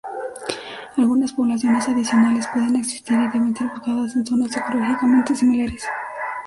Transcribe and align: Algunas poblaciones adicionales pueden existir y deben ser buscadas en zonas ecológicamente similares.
Algunas 0.97 1.31
poblaciones 1.33 1.87
adicionales 1.87 2.47
pueden 2.47 2.75
existir 2.75 3.15
y 3.15 3.19
deben 3.27 3.55
ser 3.55 3.67
buscadas 3.67 4.15
en 4.15 4.25
zonas 4.25 4.57
ecológicamente 4.57 5.35
similares. 5.35 5.85